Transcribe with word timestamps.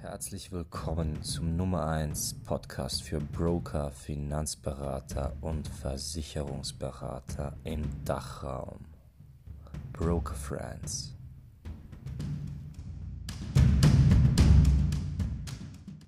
Herzlich 0.00 0.52
willkommen 0.52 1.24
zum 1.24 1.56
Nummer 1.56 1.88
1 1.88 2.44
Podcast 2.44 3.02
für 3.02 3.18
Broker, 3.20 3.90
Finanzberater 3.90 5.36
und 5.40 5.66
Versicherungsberater 5.66 7.56
im 7.64 7.82
Dachraum. 8.04 8.78
Broker 9.92 10.34
Friends. 10.34 11.17